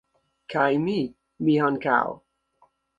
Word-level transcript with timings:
kaj 0.53 0.65
mi, 0.87 0.97
mi 1.45 1.61
ankaŭ! 1.69 2.03